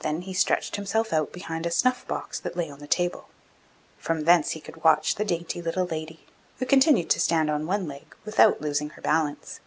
[0.00, 3.30] Then he stretched himself out behind a snuff box that lay on the table;
[3.96, 6.26] from thence he could watch the dainty little lady,
[6.58, 9.60] who continued to stand on one leg without losing her balance.